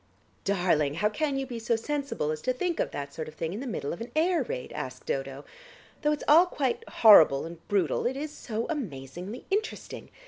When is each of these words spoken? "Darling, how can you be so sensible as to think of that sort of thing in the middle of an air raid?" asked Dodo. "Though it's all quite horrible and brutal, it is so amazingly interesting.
"Darling, 0.45 0.95
how 0.95 1.09
can 1.09 1.37
you 1.37 1.45
be 1.45 1.59
so 1.59 1.75
sensible 1.75 2.31
as 2.31 2.41
to 2.41 2.51
think 2.53 2.79
of 2.79 2.89
that 2.89 3.13
sort 3.13 3.27
of 3.27 3.35
thing 3.35 3.53
in 3.53 3.59
the 3.59 3.67
middle 3.67 3.93
of 3.93 4.01
an 4.01 4.11
air 4.15 4.41
raid?" 4.41 4.73
asked 4.73 5.05
Dodo. 5.05 5.45
"Though 6.01 6.11
it's 6.11 6.23
all 6.27 6.47
quite 6.47 6.83
horrible 6.89 7.45
and 7.45 7.59
brutal, 7.67 8.07
it 8.07 8.17
is 8.17 8.31
so 8.31 8.65
amazingly 8.67 9.45
interesting. 9.51 10.09